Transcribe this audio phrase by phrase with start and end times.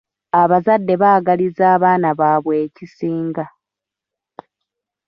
[0.41, 3.45] Abazadde baagaliza abaana baabwe ekisinga.